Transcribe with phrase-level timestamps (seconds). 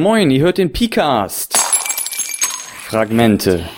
[0.00, 1.58] Moin, ihr hört den Picast.
[1.58, 3.68] Fragmente.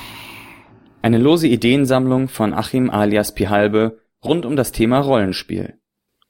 [1.01, 5.79] Eine lose Ideensammlung von Achim alias Pihalbe rund um das Thema Rollenspiel.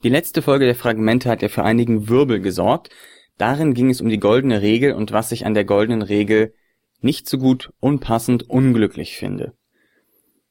[0.05, 2.91] Die letzte Folge der Fragmente hat ja für einigen Wirbel gesorgt.
[3.37, 6.55] Darin ging es um die goldene Regel und was ich an der goldenen Regel
[7.01, 9.55] nicht so gut, unpassend, unglücklich finde.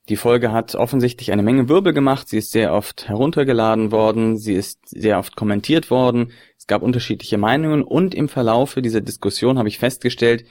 [0.09, 4.55] Die Folge hat offensichtlich eine Menge Wirbel gemacht, sie ist sehr oft heruntergeladen worden, sie
[4.55, 6.33] ist sehr oft kommentiert worden,
[6.69, 10.45] gab unterschiedliche Meinungen und im Verlaufe dieser Diskussion habe ich festgestellt,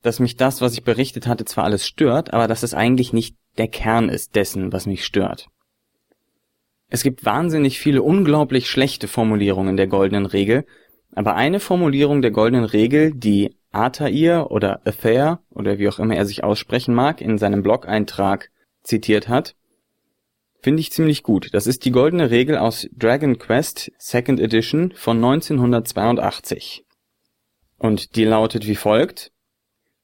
[0.00, 3.36] dass mich das, was ich berichtet hatte, zwar alles stört, aber dass es eigentlich nicht
[3.58, 5.48] der Kern ist dessen, was mich stört.
[6.88, 10.64] Es gibt wahnsinnig viele unglaublich schlechte Formulierungen der goldenen Regel,
[11.14, 16.26] aber eine Formulierung der goldenen Regel, die Atair oder Athair oder wie auch immer er
[16.26, 18.50] sich aussprechen mag, in seinem Blog-Eintrag
[18.82, 19.56] zitiert hat,
[20.64, 21.50] finde ich ziemlich gut.
[21.52, 26.86] Das ist die goldene Regel aus Dragon Quest Second Edition von 1982.
[27.76, 29.30] Und die lautet wie folgt.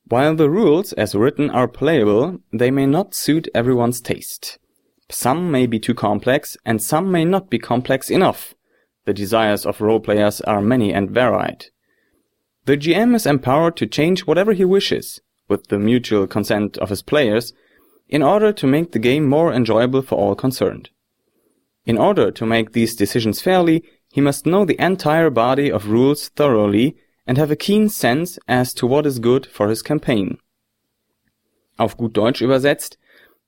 [0.04, 4.60] While the rules as written are playable, they may not suit everyone's taste.
[5.10, 8.54] Some may be too complex and some may not be complex enough.
[9.07, 11.70] The desires of role players are many and varied.
[12.66, 17.01] The GM is empowered to change whatever he wishes, with the mutual consent of his
[17.02, 17.54] players,
[18.11, 20.91] in order to make the game more enjoyable for all concerned.
[21.85, 26.29] In order to make these decisions fairly, he must know the entire body of rules
[26.29, 30.38] thoroughly and have a keen sense as to what is good for his campaign.
[31.79, 32.99] Auf gut Deutsch übersetzt,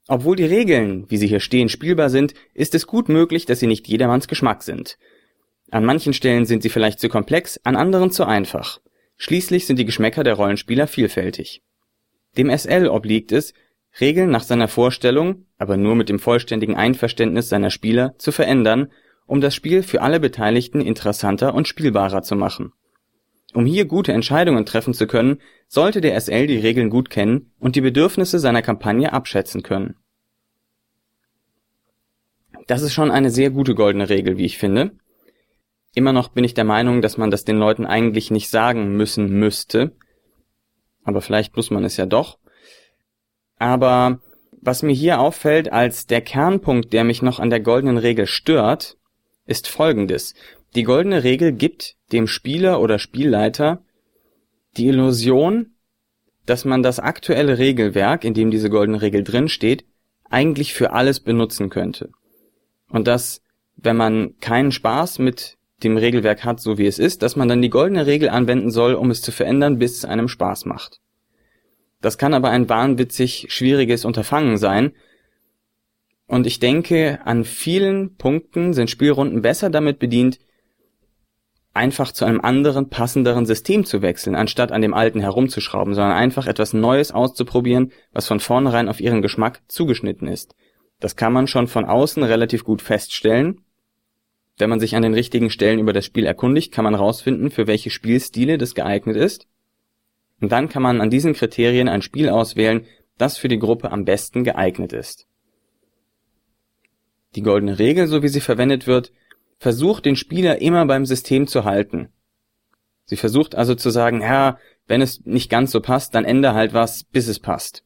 [0.09, 3.67] obwohl die Regeln, wie sie hier stehen, spielbar sind, ist es gut möglich, dass sie
[3.67, 4.97] nicht jedermanns Geschmack sind.
[5.71, 8.81] An manchen Stellen sind sie vielleicht zu komplex, an anderen zu einfach.
[9.17, 11.63] Schließlich sind die Geschmäcker der Rollenspieler vielfältig.
[12.37, 13.53] Dem SL obliegt es,
[14.01, 18.91] Regeln nach seiner Vorstellung, aber nur mit dem vollständigen Einverständnis seiner Spieler, zu verändern,
[19.27, 22.73] um das Spiel für alle Beteiligten interessanter und spielbarer zu machen.
[23.55, 27.77] Um hier gute Entscheidungen treffen zu können, sollte der SL die Regeln gut kennen und
[27.77, 29.97] die Bedürfnisse seiner Kampagne abschätzen können.
[32.67, 34.93] Das ist schon eine sehr gute goldene Regel, wie ich finde.
[35.95, 39.29] Immer noch bin ich der Meinung, dass man das den Leuten eigentlich nicht sagen müssen
[39.29, 39.93] müsste.
[41.05, 42.39] Aber vielleicht muss man es ja doch.
[43.63, 44.19] Aber
[44.61, 48.97] was mir hier auffällt als der Kernpunkt, der mich noch an der goldenen Regel stört,
[49.47, 50.35] ist folgendes.
[50.75, 53.85] Die goldene Regel gibt dem Spieler oder Spielleiter
[54.77, 55.77] die Illusion,
[56.45, 59.85] dass man das aktuelle Regelwerk, in dem diese goldene Regel drin steht,
[60.29, 62.11] eigentlich für alles benutzen könnte.
[62.89, 63.43] Und dass,
[63.77, 67.63] wenn man keinen Spaß mit dem Regelwerk hat, so wie es ist, dass man dann
[67.63, 71.02] die goldene Regel anwenden soll, um es zu verändern, bis es einem Spaß macht.
[72.03, 74.93] Das kann aber ein wahnwitzig schwieriges Unterfangen sein.
[76.27, 80.39] Und ich denke, an vielen Punkten sind Spielrunden besser damit bedient,
[81.75, 86.47] einfach zu einem anderen, passenderen System zu wechseln, anstatt an dem alten herumzuschrauben, sondern einfach
[86.47, 90.55] etwas Neues auszuprobieren, was von vornherein auf ihren Geschmack zugeschnitten ist.
[91.01, 93.61] Das kann man schon von außen relativ gut feststellen.
[94.59, 97.67] Wenn man sich an den richtigen Stellen über das Spiel erkundigt, kann man herausfinden, für
[97.67, 99.47] welche Spielstile das geeignet ist.
[100.43, 102.85] Und dann kann man an diesen Kriterien ein Spiel auswählen,
[103.17, 105.29] das für die Gruppe am besten geeignet ist.
[107.37, 109.13] Die goldene Regel, so wie sie verwendet wird,
[109.59, 112.09] versucht den Spieler immer beim System zu halten.
[113.05, 114.59] Sie versucht also zu sagen, ja,
[114.89, 117.85] wenn es nicht ganz so passt, dann ändere halt was, bis es passt.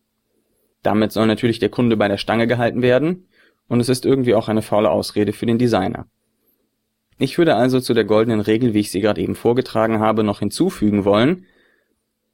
[0.83, 3.29] Damit soll natürlich der Kunde bei der Stange gehalten werden
[3.69, 6.07] und es ist irgendwie auch eine faule Ausrede für den Designer.
[7.19, 10.39] Ich würde also zu der goldenen Regel, wie ich sie gerade eben vorgetragen habe, noch
[10.39, 11.45] hinzufügen wollen,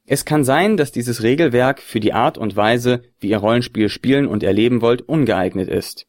[0.05, 4.27] es kann sein, dass dieses Regelwerk für die Art und Weise, wie ihr Rollenspiel spielen
[4.27, 6.07] und erleben wollt, ungeeignet ist.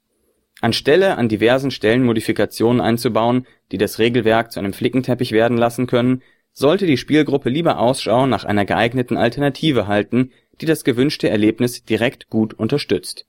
[0.61, 6.23] Anstelle an diversen Stellen Modifikationen einzubauen, die das Regelwerk zu einem Flickenteppich werden lassen können,
[6.53, 12.29] sollte die Spielgruppe lieber Ausschau nach einer geeigneten Alternative halten, die das gewünschte Erlebnis direkt
[12.31, 13.27] gut unterstützt.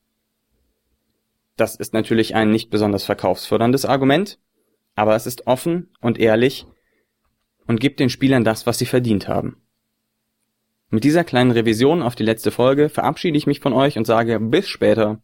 [1.58, 4.40] Das ist natürlich ein nicht besonders verkaufsförderndes Argument,
[4.96, 6.66] aber es ist offen und ehrlich
[7.68, 9.58] und gibt den Spielern das, was sie verdient haben.
[10.96, 14.40] Mit dieser kleinen Revision auf die letzte Folge verabschiede ich mich von euch und sage
[14.40, 15.20] bis später.